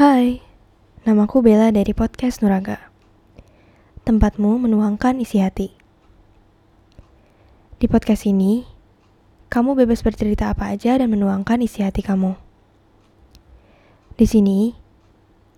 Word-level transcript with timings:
Hai, 0.00 0.40
namaku 1.04 1.44
Bella 1.44 1.68
dari 1.68 1.92
podcast 1.92 2.40
Nuraga. 2.40 2.88
Tempatmu 4.00 4.56
menuangkan 4.56 5.20
isi 5.20 5.44
hati. 5.44 5.76
Di 7.76 7.84
podcast 7.84 8.24
ini, 8.24 8.64
kamu 9.52 9.76
bebas 9.76 10.00
bercerita 10.00 10.48
apa 10.48 10.72
aja 10.72 10.96
dan 10.96 11.12
menuangkan 11.12 11.60
isi 11.60 11.84
hati 11.84 12.00
kamu. 12.00 12.32
Di 14.16 14.24
sini, 14.24 14.72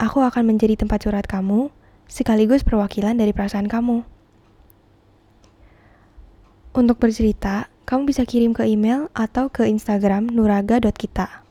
aku 0.03 0.19
akan 0.27 0.43
menjadi 0.51 0.75
tempat 0.75 1.07
curhat 1.07 1.31
kamu 1.31 1.71
sekaligus 2.11 2.67
perwakilan 2.67 3.15
dari 3.15 3.31
perasaan 3.31 3.71
kamu. 3.71 4.03
Untuk 6.75 6.99
bercerita, 6.99 7.71
kamu 7.87 8.11
bisa 8.11 8.27
kirim 8.27 8.59
ke 8.59 8.67
email 8.67 9.07
atau 9.15 9.55
ke 9.55 9.71
Instagram 9.71 10.35
nuraga.kita. 10.35 11.42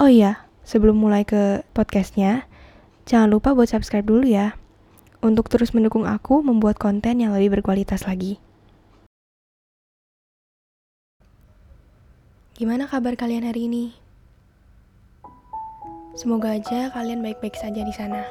Oh 0.00 0.08
iya, 0.08 0.48
sebelum 0.64 0.96
mulai 0.96 1.28
ke 1.28 1.60
podcastnya, 1.76 2.48
jangan 3.04 3.36
lupa 3.36 3.52
buat 3.52 3.68
subscribe 3.68 4.08
dulu 4.08 4.24
ya, 4.24 4.56
untuk 5.20 5.52
terus 5.52 5.76
mendukung 5.76 6.08
aku 6.08 6.40
membuat 6.40 6.80
konten 6.80 7.20
yang 7.20 7.36
lebih 7.36 7.60
berkualitas 7.60 8.08
lagi. 8.08 8.40
Gimana 12.56 12.88
kabar 12.88 13.12
kalian 13.12 13.44
hari 13.44 13.68
ini? 13.68 13.92
Semoga 16.16 16.56
aja 16.56 16.88
kalian 16.96 17.20
baik-baik 17.20 17.60
saja 17.60 17.84
di 17.84 17.92
sana. 17.92 18.24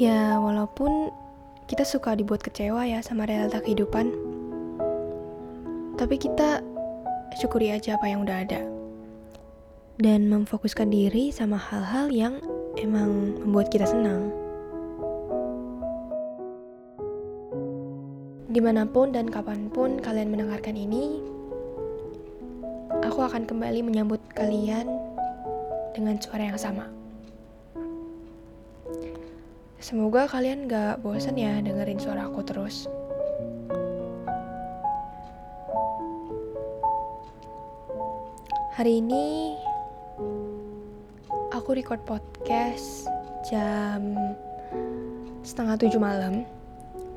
Ya, 0.00 0.40
walaupun 0.40 1.12
kita 1.68 1.84
suka 1.84 2.16
dibuat 2.16 2.40
kecewa 2.40 2.88
ya 2.88 3.04
sama 3.04 3.28
realita 3.28 3.60
kehidupan, 3.60 4.16
tapi 6.00 6.16
kita 6.16 6.64
syukuri 7.36 7.68
aja 7.68 8.00
apa 8.00 8.08
yang 8.08 8.24
udah 8.24 8.48
ada 8.48 8.79
dan 10.00 10.32
memfokuskan 10.32 10.88
diri 10.88 11.28
sama 11.28 11.60
hal-hal 11.60 12.08
yang 12.08 12.34
emang 12.80 13.36
membuat 13.44 13.68
kita 13.68 13.84
senang. 13.84 14.32
Di 18.50 18.58
mana 18.64 18.88
pun 18.88 19.12
dan 19.12 19.28
kapan 19.28 19.68
pun 19.68 20.00
kalian 20.00 20.32
mendengarkan 20.32 20.74
ini, 20.74 21.20
aku 23.04 23.20
akan 23.20 23.44
kembali 23.44 23.84
menyambut 23.84 24.18
kalian 24.32 24.88
dengan 25.92 26.16
suara 26.16 26.48
yang 26.48 26.56
sama. 26.58 26.88
Semoga 29.84 30.24
kalian 30.32 30.64
gak 30.64 31.04
bosan 31.04 31.36
ya 31.36 31.60
dengerin 31.60 32.00
suara 32.00 32.24
aku 32.24 32.40
terus. 32.40 32.88
Hari 38.80 39.04
ini 39.04 39.60
aku 41.60 41.76
record 41.76 42.00
podcast 42.08 43.04
jam 43.44 44.16
setengah 45.44 45.76
tujuh 45.76 46.00
malam. 46.00 46.48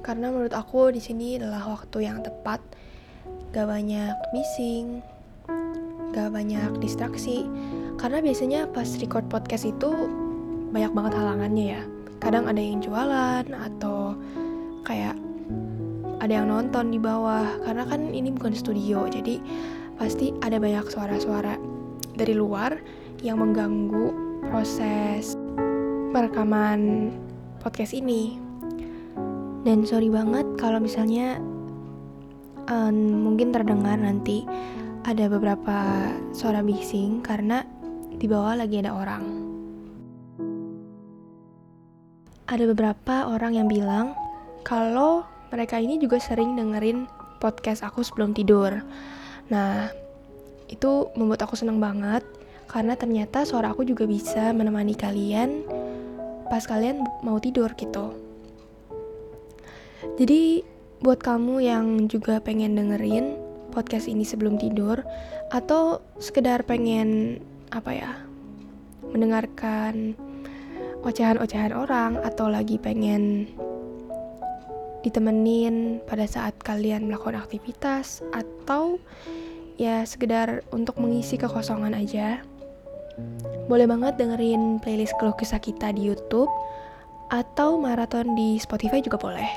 Karena 0.03 0.35
menurut 0.35 0.51
aku 0.51 0.91
di 0.91 0.99
sini 0.99 1.39
adalah 1.39 1.79
waktu 1.79 2.03
yang 2.03 2.19
tepat. 2.19 2.59
Gak 3.55 3.71
banyak 3.71 4.11
bising 4.35 4.99
gak 6.11 6.35
banyak 6.35 6.75
distraksi. 6.83 7.47
Karena 7.95 8.19
biasanya 8.19 8.67
pas 8.67 8.85
record 8.99 9.23
podcast 9.31 9.63
itu 9.63 10.11
banyak 10.75 10.91
banget 10.91 11.13
halangannya 11.15 11.65
ya. 11.79 11.81
Kadang 12.19 12.51
ada 12.51 12.59
yang 12.59 12.83
jualan 12.83 13.47
atau 13.47 14.19
kayak 14.83 15.15
ada 16.19 16.33
yang 16.35 16.51
nonton 16.51 16.91
di 16.91 16.99
bawah. 16.99 17.47
Karena 17.63 17.87
kan 17.87 18.11
ini 18.11 18.27
bukan 18.27 18.51
studio 18.51 19.07
jadi 19.07 19.39
pasti 19.95 20.35
ada 20.43 20.59
banyak 20.59 20.83
suara-suara 20.91 21.55
dari 22.19 22.35
luar 22.35 22.75
yang 23.23 23.39
mengganggu 23.39 24.22
proses 24.47 25.37
perekaman 26.11 27.11
podcast 27.63 27.95
ini. 27.95 28.37
Dan 29.63 29.87
sorry 29.87 30.11
banget 30.11 30.43
kalau 30.59 30.83
misalnya 30.83 31.39
um, 32.67 33.23
mungkin 33.23 33.55
terdengar 33.55 33.95
nanti 33.95 34.43
ada 35.03 35.27
beberapa 35.27 36.11
suara 36.31 36.63
bising 36.63 37.23
karena 37.23 37.63
di 38.15 38.27
bawah 38.27 38.59
lagi 38.59 38.79
ada 38.83 38.91
orang. 38.95 39.23
Ada 42.47 42.63
beberapa 42.67 43.31
orang 43.31 43.55
yang 43.55 43.67
bilang 43.71 44.15
kalau 44.67 45.23
mereka 45.51 45.79
ini 45.79 45.99
juga 45.99 46.19
sering 46.19 46.55
dengerin 46.59 47.07
podcast 47.39 47.83
aku 47.83 48.03
sebelum 48.03 48.31
tidur. 48.35 48.79
Nah, 49.51 49.91
itu 50.71 51.11
membuat 51.19 51.43
aku 51.43 51.59
senang 51.59 51.77
banget 51.83 52.23
karena 52.73 52.97
ternyata 52.97 53.45
suara 53.45 53.69
aku 53.69 53.85
juga 53.85 54.09
bisa 54.09 54.49
menemani 54.49 54.97
kalian 54.97 55.61
pas 56.49 56.65
kalian 56.65 57.05
mau 57.21 57.37
tidur 57.37 57.69
gitu. 57.77 58.17
Jadi 60.17 60.65
buat 61.05 61.21
kamu 61.21 61.61
yang 61.61 61.85
juga 62.09 62.41
pengen 62.41 62.73
dengerin 62.73 63.37
podcast 63.69 64.09
ini 64.09 64.25
sebelum 64.25 64.57
tidur 64.57 65.05
atau 65.53 66.01
sekedar 66.17 66.65
pengen 66.65 67.37
apa 67.69 67.91
ya 67.93 68.11
mendengarkan 69.09 70.17
ocehan-ocehan 71.05 71.73
orang 71.73 72.17
atau 72.21 72.49
lagi 72.49 72.77
pengen 72.81 73.49
ditemenin 75.03 75.99
pada 76.07 76.23
saat 76.23 76.55
kalian 76.63 77.11
melakukan 77.11 77.37
aktivitas 77.37 78.23
atau 78.31 78.97
ya 79.75 80.07
sekedar 80.07 80.63
untuk 80.71 80.95
mengisi 81.01 81.35
kekosongan 81.35 81.97
aja 81.97 82.39
boleh 83.71 83.87
banget 83.87 84.19
dengerin 84.19 84.83
playlist 84.83 85.15
keluh 85.19 85.35
kisah 85.39 85.59
kita 85.59 85.95
di 85.95 86.11
YouTube 86.11 86.51
atau 87.31 87.79
maraton 87.79 88.35
di 88.35 88.59
Spotify 88.59 88.99
juga 88.99 89.17
boleh. 89.17 89.51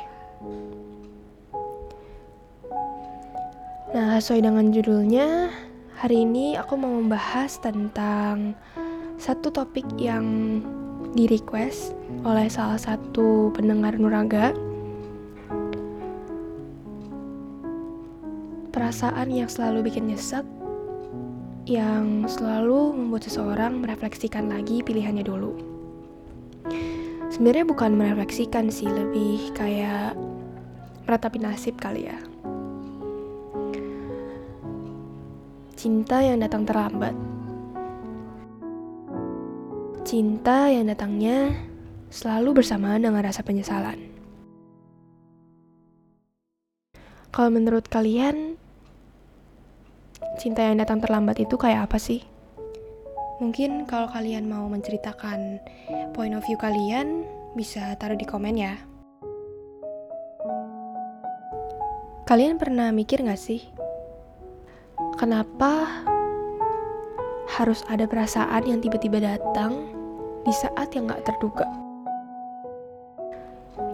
Nah, 3.97 4.21
sesuai 4.21 4.45
dengan 4.45 4.71
judulnya, 4.71 5.51
hari 5.97 6.23
ini 6.29 6.55
aku 6.55 6.77
mau 6.77 6.93
membahas 7.01 7.57
tentang 7.59 8.53
satu 9.17 9.49
topik 9.49 9.89
yang 9.97 10.61
di 11.17 11.25
request 11.25 11.97
oleh 12.23 12.47
salah 12.53 12.77
satu 12.77 13.51
pendengar 13.57 13.97
Nuraga. 13.97 14.53
Perasaan 18.77 19.33
yang 19.33 19.49
selalu 19.49 19.89
bikin 19.89 20.13
nyesek 20.13 20.45
yang 21.67 22.31
selalu 22.31 22.95
membuat 22.95 23.27
seseorang 23.27 23.83
merefleksikan 23.83 24.47
lagi 24.47 24.87
pilihannya 24.87 25.27
dulu. 25.27 25.51
Sebenarnya 27.27 27.67
bukan 27.67 27.99
merefleksikan 27.99 28.71
sih, 28.71 28.87
lebih 28.87 29.51
kayak 29.51 30.15
meratapi 31.11 31.43
nasib 31.43 31.75
kali 31.75 32.07
ya. 32.07 32.19
Cinta 35.75 36.23
yang 36.23 36.39
datang 36.39 36.63
terlambat. 36.63 37.13
Cinta 40.07 40.71
yang 40.71 40.87
datangnya 40.87 41.51
selalu 42.15 42.63
bersamaan 42.63 43.03
dengan 43.03 43.27
rasa 43.27 43.43
penyesalan. 43.43 43.99
Kalau 47.35 47.51
menurut 47.53 47.91
kalian, 47.91 48.56
cinta 50.37 50.63
yang 50.63 50.77
datang 50.77 51.01
terlambat 51.01 51.41
itu 51.41 51.57
kayak 51.57 51.89
apa 51.91 51.97
sih? 51.97 52.21
Mungkin 53.37 53.85
kalau 53.85 54.09
kalian 54.09 54.49
mau 54.49 54.65
menceritakan 54.69 55.61
point 56.17 56.33
of 56.33 56.45
view 56.49 56.57
kalian, 56.57 57.29
bisa 57.53 57.93
taruh 58.01 58.17
di 58.17 58.25
komen 58.25 58.57
ya. 58.57 58.77
Kalian 62.25 62.57
pernah 62.57 62.93
mikir 62.93 63.23
gak 63.23 63.39
sih? 63.39 63.65
Kenapa 65.17 66.05
harus 67.57 67.85
ada 67.87 68.05
perasaan 68.05 68.67
yang 68.67 68.81
tiba-tiba 68.83 69.23
datang 69.23 69.89
di 70.43 70.53
saat 70.53 70.93
yang 70.93 71.09
gak 71.09 71.25
terduga? 71.29 71.69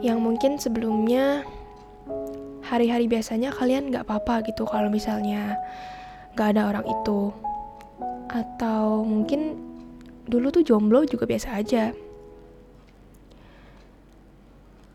Yang 0.02 0.18
mungkin 0.18 0.52
sebelumnya 0.58 1.46
hari-hari 2.64 3.10
biasanya 3.10 3.52
kalian 3.52 3.92
gak 3.92 4.08
apa-apa 4.08 4.48
gitu 4.48 4.64
kalau 4.64 4.88
misalnya 4.88 5.60
gak 6.36 6.56
ada 6.56 6.68
orang 6.68 6.86
itu. 6.88 7.32
Atau 8.32 9.04
mungkin 9.04 9.60
dulu 10.24 10.48
tuh 10.48 10.64
jomblo 10.64 11.04
juga 11.04 11.28
biasa 11.28 11.58
aja. 11.58 11.92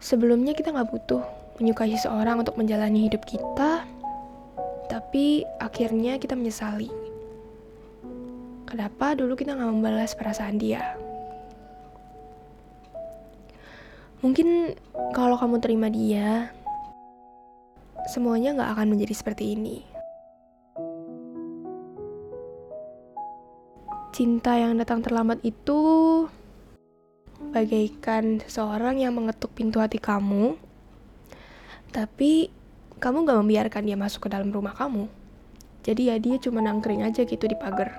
Sebelumnya 0.02 0.56
kita 0.56 0.72
gak 0.74 0.90
butuh 0.90 1.22
menyukai 1.58 1.94
seseorang 1.98 2.42
untuk 2.42 2.56
menjalani 2.56 3.10
hidup 3.10 3.26
kita 3.26 3.86
tapi 4.88 5.44
akhirnya 5.60 6.16
kita 6.16 6.34
menyesali. 6.34 6.88
Kenapa 8.68 9.16
dulu 9.16 9.36
kita 9.36 9.56
gak 9.56 9.68
membalas 9.68 10.16
perasaan 10.16 10.60
dia? 10.60 10.96
Mungkin 14.24 14.74
kalau 15.14 15.38
kamu 15.38 15.62
terima 15.62 15.92
dia 15.92 16.50
semuanya 18.08 18.56
gak 18.56 18.80
akan 18.80 18.96
menjadi 18.96 19.14
seperti 19.14 19.54
ini 19.54 19.97
cinta 24.18 24.58
yang 24.58 24.74
datang 24.82 25.06
terlambat 25.06 25.46
itu 25.46 25.78
bagaikan 27.54 28.42
seseorang 28.42 28.98
yang 28.98 29.14
mengetuk 29.14 29.54
pintu 29.54 29.78
hati 29.78 30.02
kamu, 30.02 30.58
tapi 31.94 32.50
kamu 32.98 33.30
gak 33.30 33.38
membiarkan 33.46 33.86
dia 33.86 33.94
masuk 33.94 34.26
ke 34.26 34.34
dalam 34.34 34.50
rumah 34.50 34.74
kamu. 34.74 35.06
Jadi 35.86 36.10
ya 36.10 36.18
dia 36.18 36.42
cuma 36.42 36.66
nangkring 36.66 37.06
aja 37.06 37.30
gitu 37.30 37.46
di 37.46 37.54
pagar. 37.54 37.94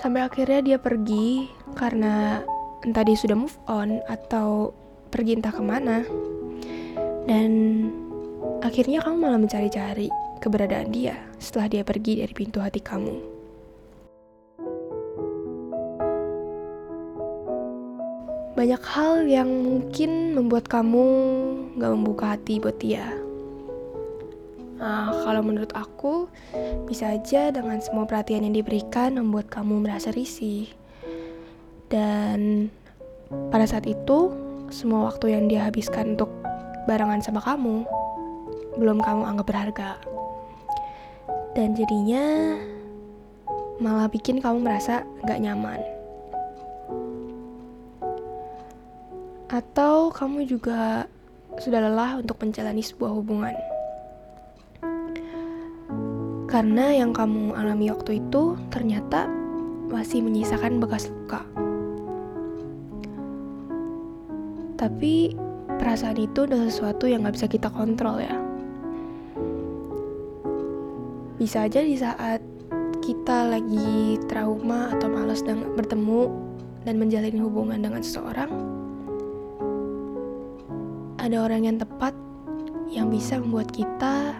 Sampai 0.00 0.24
akhirnya 0.24 0.64
dia 0.64 0.78
pergi 0.80 1.52
karena 1.76 2.40
entah 2.88 3.04
dia 3.04 3.20
sudah 3.20 3.36
move 3.36 3.60
on 3.68 4.00
atau 4.08 4.72
pergi 5.12 5.36
entah 5.36 5.52
ke 5.52 5.60
mana. 5.60 6.08
Dan 7.28 7.52
akhirnya 8.64 9.04
kamu 9.04 9.16
malah 9.20 9.44
mencari-cari 9.44 10.08
keberadaan 10.40 10.88
dia 10.88 11.20
setelah 11.36 11.68
dia 11.68 11.82
pergi 11.84 12.24
dari 12.24 12.32
pintu 12.32 12.64
hati 12.64 12.80
kamu. 12.80 13.37
Banyak 18.68 18.84
hal 18.84 19.24
yang 19.24 19.48
mungkin 19.48 20.36
membuat 20.36 20.68
kamu 20.68 21.08
gak 21.80 21.88
membuka 21.88 22.36
hati 22.36 22.60
buat 22.60 22.76
dia. 22.76 23.16
Nah, 24.76 25.08
kalau 25.24 25.40
menurut 25.40 25.72
aku, 25.72 26.28
bisa 26.84 27.16
aja 27.16 27.48
dengan 27.48 27.80
semua 27.80 28.04
perhatian 28.04 28.44
yang 28.44 28.52
diberikan 28.52 29.16
membuat 29.16 29.48
kamu 29.48 29.88
merasa 29.88 30.12
risih. 30.12 30.68
Dan 31.88 32.68
pada 33.48 33.64
saat 33.64 33.88
itu, 33.88 34.36
semua 34.68 35.08
waktu 35.08 35.32
yang 35.32 35.48
dia 35.48 35.64
habiskan 35.64 36.20
untuk 36.20 36.28
barengan 36.84 37.24
sama 37.24 37.40
kamu, 37.40 37.88
belum 38.76 39.00
kamu 39.00 39.32
anggap 39.32 39.48
berharga. 39.48 39.96
Dan 41.56 41.72
jadinya 41.72 42.52
malah 43.80 44.12
bikin 44.12 44.44
kamu 44.44 44.60
merasa 44.60 45.08
gak 45.24 45.40
nyaman. 45.40 45.80
Atau 49.48 50.12
kamu 50.12 50.44
juga 50.44 51.08
sudah 51.56 51.80
lelah 51.80 52.20
untuk 52.20 52.36
menjalani 52.44 52.84
sebuah 52.84 53.16
hubungan. 53.16 53.56
Karena 56.48 56.92
yang 56.92 57.16
kamu 57.16 57.56
alami 57.56 57.88
waktu 57.88 58.20
itu 58.20 58.60
ternyata 58.68 59.24
masih 59.88 60.20
menyisakan 60.20 60.80
bekas 60.84 61.08
luka. 61.08 61.48
Tapi 64.76 65.32
perasaan 65.80 66.20
itu 66.20 66.44
adalah 66.44 66.68
sesuatu 66.68 67.08
yang 67.08 67.24
gak 67.24 67.40
bisa 67.40 67.48
kita 67.48 67.72
kontrol 67.72 68.20
ya. 68.20 68.36
Bisa 71.40 71.64
aja 71.64 71.80
di 71.80 71.96
saat 71.96 72.44
kita 73.00 73.48
lagi 73.48 74.20
trauma 74.28 74.92
atau 74.92 75.08
malas 75.08 75.40
bertemu 75.48 76.28
dan 76.84 77.00
menjalin 77.00 77.40
hubungan 77.40 77.80
dengan 77.80 78.04
seseorang, 78.04 78.77
ada 81.28 81.44
orang 81.44 81.68
yang 81.68 81.76
tepat 81.76 82.16
yang 82.88 83.12
bisa 83.12 83.36
membuat 83.36 83.68
kita 83.68 84.32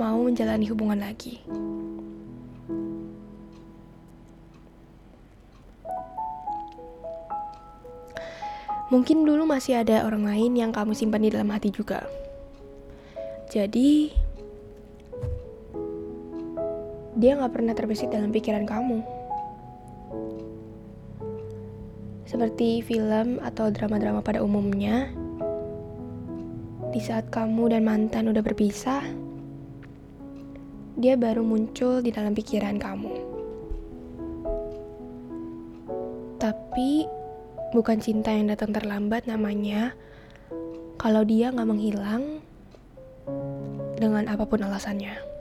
mau 0.00 0.16
menjalani 0.24 0.64
hubungan 0.64 0.96
lagi. 0.96 1.44
Mungkin 8.88 9.28
dulu 9.28 9.44
masih 9.44 9.84
ada 9.84 10.08
orang 10.08 10.24
lain 10.24 10.56
yang 10.56 10.72
kamu 10.72 10.96
simpan 10.96 11.20
di 11.20 11.28
dalam 11.28 11.52
hati 11.52 11.68
juga. 11.68 12.08
Jadi, 13.52 14.08
dia 17.20 17.36
gak 17.36 17.52
pernah 17.52 17.76
terbesit 17.76 18.08
dalam 18.08 18.32
pikiran 18.32 18.64
kamu. 18.64 19.13
Seperti 22.34 22.82
film 22.82 23.38
atau 23.46 23.70
drama-drama 23.70 24.18
pada 24.18 24.42
umumnya, 24.42 25.06
di 26.90 26.98
saat 26.98 27.30
kamu 27.30 27.70
dan 27.70 27.86
mantan 27.86 28.26
udah 28.26 28.42
berpisah, 28.42 29.06
dia 30.98 31.14
baru 31.14 31.46
muncul 31.46 32.02
di 32.02 32.10
dalam 32.10 32.34
pikiran 32.34 32.82
kamu. 32.82 33.14
Tapi 36.42 37.06
bukan 37.70 38.02
cinta 38.02 38.34
yang 38.34 38.50
datang 38.50 38.74
terlambat 38.74 39.30
namanya 39.30 39.94
kalau 40.98 41.22
dia 41.22 41.54
nggak 41.54 41.70
menghilang 41.70 42.42
dengan 43.94 44.26
apa 44.26 44.42
pun 44.42 44.58
alasannya. 44.58 45.33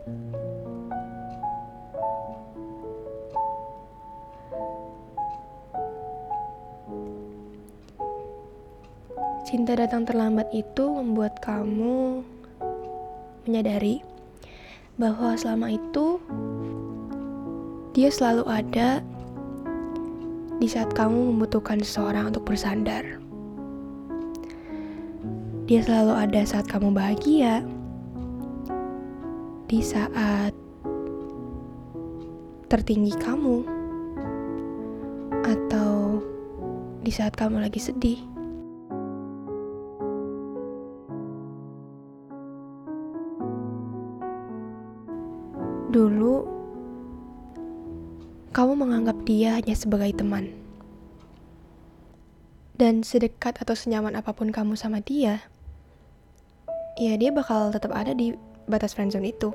Cinta 9.54 9.78
datang 9.78 10.02
terlambat 10.02 10.50
itu 10.50 10.82
membuat 10.82 11.38
kamu 11.38 12.26
menyadari 13.46 14.02
bahwa 14.98 15.38
selama 15.38 15.78
itu 15.78 16.18
dia 17.94 18.10
selalu 18.10 18.50
ada 18.50 19.06
di 20.58 20.66
saat 20.66 20.90
kamu 20.98 21.38
membutuhkan 21.38 21.86
seseorang 21.86 22.34
untuk 22.34 22.50
bersandar. 22.50 23.22
Dia 25.70 25.86
selalu 25.86 26.14
ada 26.18 26.42
saat 26.50 26.66
kamu 26.66 26.90
bahagia, 26.90 27.62
di 29.70 29.86
saat 29.86 30.58
tertinggi 32.74 33.14
kamu, 33.22 33.62
atau 35.46 36.26
di 37.06 37.14
saat 37.14 37.38
kamu 37.38 37.62
lagi 37.62 37.78
sedih. 37.78 38.33
Dia 49.34 49.58
hanya 49.58 49.74
sebagai 49.74 50.14
teman. 50.14 50.54
Dan 52.78 53.02
sedekat 53.02 53.58
atau 53.58 53.74
senyaman 53.74 54.14
apa 54.14 54.30
pun 54.30 54.54
kamu 54.54 54.78
sama 54.78 55.02
dia, 55.02 55.42
ya 57.02 57.18
dia 57.18 57.34
bakal 57.34 57.74
tetap 57.74 57.90
ada 57.98 58.14
di 58.14 58.38
batas 58.70 58.94
friendzone 58.94 59.34
itu. 59.34 59.50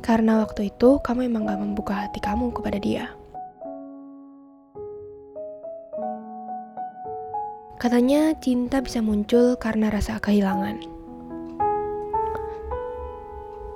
Karena 0.00 0.40
waktu 0.40 0.72
itu 0.72 0.96
kamu 1.04 1.28
emang 1.28 1.44
gak 1.44 1.60
membuka 1.60 1.94
hati 2.08 2.16
kamu 2.24 2.48
kepada 2.56 2.80
dia. 2.80 3.12
Katanya 7.76 8.32
cinta 8.40 8.80
bisa 8.80 9.04
muncul 9.04 9.56
karena 9.60 9.92
rasa 9.92 10.16
kehilangan. 10.16 10.80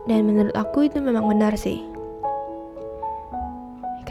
Dan 0.09 0.29
menurut 0.29 0.53
aku 0.57 0.89
itu 0.89 1.01
memang 1.01 1.25
benar 1.29 1.57
sih. 1.57 1.94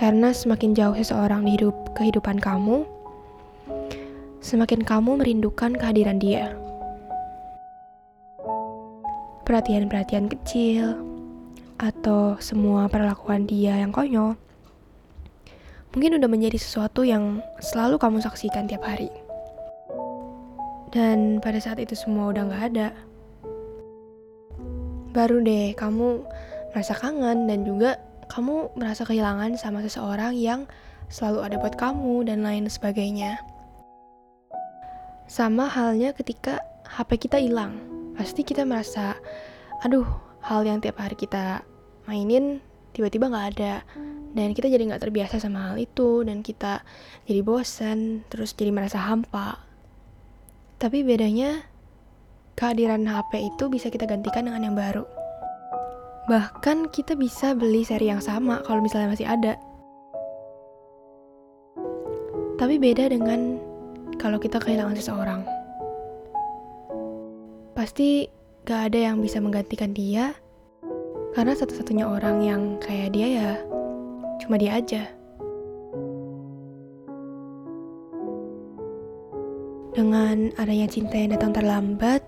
Karena 0.04 0.36
semakin 0.36 0.76
jauh 0.76 1.00
seseorang 1.00 1.48
hidup 1.48 1.72
kehidupan 1.96 2.44
kamu, 2.44 2.84
semakin 4.44 4.84
kamu 4.84 5.16
merindukan 5.16 5.80
kehadiran 5.80 6.20
dia. 6.20 6.52
Perhatian-perhatian 9.48 10.28
kecil 10.28 11.00
atau 11.80 12.36
semua 12.44 12.92
perlakuan 12.92 13.48
dia 13.48 13.80
yang 13.80 13.96
konyol 13.96 14.36
mungkin 15.96 16.20
udah 16.20 16.28
menjadi 16.28 16.60
sesuatu 16.60 17.08
yang 17.08 17.40
selalu 17.64 17.96
kamu 17.96 18.20
saksikan 18.20 18.68
tiap 18.68 18.84
hari. 18.84 19.08
Dan 20.92 21.40
pada 21.40 21.64
saat 21.64 21.80
itu 21.80 21.96
semua 21.96 22.36
udah 22.36 22.44
gak 22.52 22.64
ada, 22.76 22.88
baru 25.16 25.40
deh 25.40 25.72
kamu 25.80 26.28
merasa 26.76 26.92
kangen 26.92 27.48
dan 27.48 27.64
juga 27.64 28.04
kamu 28.34 28.74
merasa 28.74 29.06
kehilangan 29.06 29.62
sama 29.62 29.86
seseorang 29.86 30.34
yang 30.34 30.66
selalu 31.06 31.46
ada 31.46 31.56
buat 31.62 31.78
kamu 31.78 32.26
dan 32.26 32.42
lain 32.42 32.66
sebagainya. 32.66 33.38
Sama 35.30 35.70
halnya 35.70 36.18
ketika 36.18 36.58
HP 36.90 37.30
kita 37.30 37.38
hilang, 37.38 37.78
pasti 38.18 38.42
kita 38.42 38.66
merasa, 38.66 39.14
aduh, 39.86 40.10
hal 40.42 40.66
yang 40.66 40.82
tiap 40.82 40.98
hari 40.98 41.14
kita 41.14 41.62
mainin 42.10 42.58
tiba-tiba 42.98 43.30
nggak 43.30 43.48
ada 43.54 43.86
dan 44.34 44.58
kita 44.58 44.66
jadi 44.66 44.82
nggak 44.82 45.06
terbiasa 45.06 45.38
sama 45.38 45.70
hal 45.70 45.78
itu 45.78 46.26
dan 46.26 46.42
kita 46.42 46.82
jadi 47.30 47.46
bosan 47.46 48.26
terus 48.34 48.58
jadi 48.58 48.74
merasa 48.74 48.98
hampa. 48.98 49.62
Tapi 50.82 51.06
bedanya 51.06 51.70
kehadiran 52.58 53.06
HP 53.06 53.54
itu 53.54 53.70
bisa 53.70 53.94
kita 53.94 54.10
gantikan 54.10 54.50
dengan 54.50 54.74
yang 54.74 54.76
baru. 54.76 55.23
Bahkan 56.24 56.88
kita 56.96 57.20
bisa 57.20 57.52
beli 57.52 57.84
seri 57.84 58.08
yang 58.08 58.24
sama 58.24 58.64
kalau 58.64 58.80
misalnya 58.80 59.12
masih 59.12 59.28
ada. 59.28 59.60
Tapi 62.56 62.80
beda 62.80 63.12
dengan 63.12 63.60
kalau 64.16 64.40
kita 64.40 64.56
kehilangan 64.64 64.96
seseorang. 64.96 65.42
Pasti 67.76 68.32
gak 68.64 68.94
ada 68.94 69.12
yang 69.12 69.20
bisa 69.20 69.44
menggantikan 69.44 69.92
dia, 69.92 70.32
Karena 71.34 71.58
satu-satunya 71.58 72.06
orang 72.06 72.46
yang 72.46 72.62
kayak 72.78 73.18
dia 73.18 73.28
ya 73.42 73.52
cuma 74.38 74.62
dia 74.62 74.78
aja. 74.78 75.10
Dengan 79.98 80.54
adanya 80.62 80.86
cinta 80.86 81.18
yang 81.18 81.34
datang 81.34 81.58
terlambat, 81.58 82.22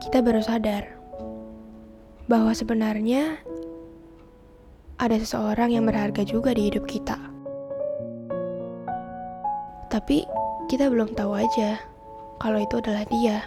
kita 0.00 0.24
baru 0.24 0.40
sadar 0.40 1.01
bahwa 2.26 2.54
sebenarnya 2.54 3.38
ada 5.02 5.16
seseorang 5.18 5.74
yang 5.74 5.84
berharga 5.86 6.22
juga 6.22 6.54
di 6.54 6.70
hidup 6.70 6.86
kita. 6.86 7.18
Tapi 9.90 10.24
kita 10.70 10.88
belum 10.88 11.12
tahu 11.18 11.34
aja 11.36 11.82
kalau 12.38 12.58
itu 12.62 12.78
adalah 12.78 13.04
dia. 13.10 13.42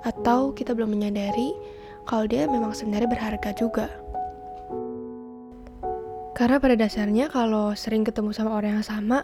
Atau 0.00 0.56
kita 0.56 0.72
belum 0.72 0.96
menyadari 0.96 1.52
kalau 2.08 2.24
dia 2.24 2.48
memang 2.48 2.72
sebenarnya 2.72 3.08
berharga 3.08 3.50
juga. 3.52 3.86
Karena 6.32 6.56
pada 6.56 6.72
dasarnya 6.72 7.28
kalau 7.28 7.76
sering 7.76 8.00
ketemu 8.00 8.32
sama 8.32 8.56
orang 8.56 8.80
yang 8.80 8.86
sama, 8.86 9.20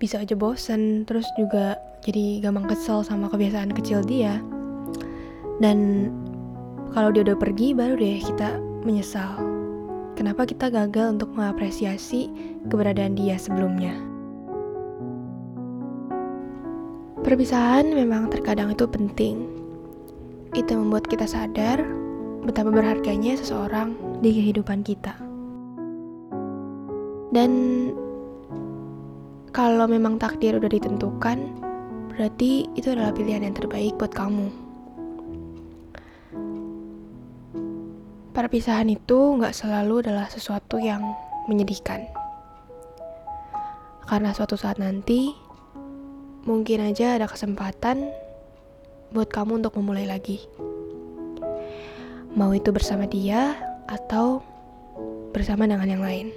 bisa 0.00 0.24
aja 0.24 0.32
bosen 0.32 1.04
terus 1.04 1.28
juga 1.36 1.76
jadi 2.00 2.40
gampang 2.40 2.72
kesel 2.72 3.04
sama 3.04 3.28
kebiasaan 3.28 3.76
kecil 3.76 4.00
dia 4.00 4.40
dan 5.60 6.08
kalau 6.90 7.14
dia 7.14 7.22
udah 7.22 7.38
pergi 7.38 7.70
baru 7.70 7.94
deh 7.94 8.18
kita 8.18 8.58
menyesal. 8.82 9.38
Kenapa 10.18 10.44
kita 10.44 10.68
gagal 10.68 11.16
untuk 11.16 11.32
mengapresiasi 11.32 12.28
keberadaan 12.68 13.16
dia 13.16 13.38
sebelumnya? 13.40 13.94
Perpisahan 17.24 17.94
memang 17.94 18.28
terkadang 18.28 18.74
itu 18.74 18.84
penting. 18.90 19.48
Itu 20.52 20.76
membuat 20.76 21.06
kita 21.06 21.30
sadar 21.30 21.80
betapa 22.42 22.74
berharganya 22.74 23.38
seseorang 23.38 23.94
di 24.18 24.34
kehidupan 24.34 24.82
kita. 24.82 25.14
Dan 27.30 27.50
kalau 29.54 29.86
memang 29.86 30.18
takdir 30.18 30.58
udah 30.58 30.66
ditentukan, 30.66 31.38
berarti 32.10 32.66
itu 32.74 32.90
adalah 32.90 33.14
pilihan 33.14 33.46
yang 33.46 33.54
terbaik 33.54 33.94
buat 33.96 34.10
kamu. 34.10 34.69
Perpisahan 38.30 38.86
itu 38.86 39.18
nggak 39.42 39.50
selalu 39.50 40.06
adalah 40.06 40.30
sesuatu 40.30 40.78
yang 40.78 41.02
menyedihkan. 41.50 42.06
Karena 44.06 44.30
suatu 44.30 44.54
saat 44.54 44.78
nanti, 44.78 45.34
mungkin 46.46 46.86
aja 46.86 47.18
ada 47.18 47.26
kesempatan 47.26 48.06
buat 49.10 49.26
kamu 49.34 49.66
untuk 49.66 49.74
memulai 49.82 50.06
lagi. 50.06 50.46
Mau 52.38 52.54
itu 52.54 52.70
bersama 52.70 53.10
dia 53.10 53.58
atau 53.90 54.38
bersama 55.34 55.66
dengan 55.66 55.90
yang 55.90 56.02
lain. 56.02 56.28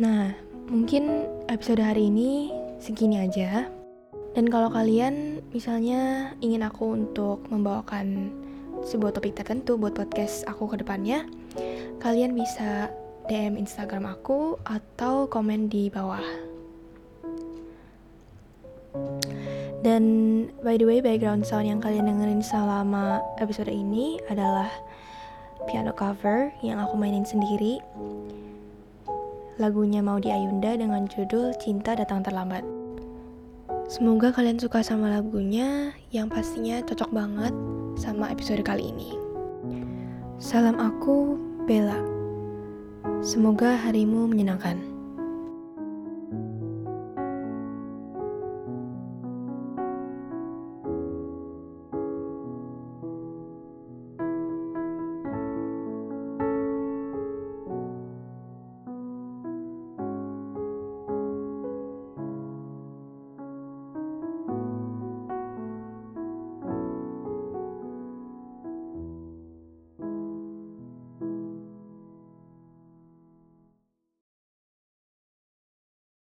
Nah, 0.00 0.32
mungkin 0.72 1.28
episode 1.52 1.84
hari 1.84 2.08
ini 2.08 2.48
segini 2.80 3.20
aja. 3.20 3.68
Dan 4.32 4.48
kalau 4.48 4.72
kalian 4.72 5.44
misalnya 5.52 6.32
ingin 6.40 6.64
aku 6.64 6.96
untuk 6.96 7.44
membawakan 7.52 8.32
sebuah 8.82 9.14
topik 9.14 9.38
tertentu 9.38 9.78
buat 9.78 9.94
podcast 9.94 10.42
aku 10.50 10.66
ke 10.66 10.82
depannya, 10.82 11.26
kalian 12.02 12.34
bisa 12.34 12.90
DM 13.30 13.54
Instagram 13.54 14.10
aku 14.10 14.58
atau 14.66 15.30
komen 15.30 15.70
di 15.70 15.86
bawah. 15.86 16.22
Dan 19.82 20.04
by 20.62 20.78
the 20.78 20.86
way, 20.86 20.98
background 21.02 21.46
sound 21.46 21.66
yang 21.66 21.82
kalian 21.82 22.06
dengerin 22.06 22.42
selama 22.42 23.22
episode 23.42 23.70
ini 23.70 24.18
adalah 24.30 24.70
piano 25.66 25.94
cover 25.94 26.50
yang 26.62 26.82
aku 26.82 26.94
mainin 26.98 27.26
sendiri. 27.26 27.78
Lagunya 29.58 30.02
Maudi 30.02 30.30
Ayunda 30.30 30.74
dengan 30.74 31.06
judul 31.06 31.54
Cinta 31.58 31.94
Datang 31.94 32.26
Terlambat. 32.26 32.66
Semoga 33.86 34.32
kalian 34.32 34.56
suka 34.56 34.80
sama 34.80 35.12
lagunya 35.12 35.92
yang 36.14 36.30
pastinya 36.30 36.80
cocok 36.80 37.10
banget 37.12 37.54
sama 38.02 38.34
episode 38.34 38.66
kali 38.66 38.90
ini. 38.90 39.14
Salam 40.42 40.74
aku, 40.82 41.38
Bella. 41.70 42.02
Semoga 43.22 43.78
harimu 43.78 44.26
menyenangkan. 44.26 44.91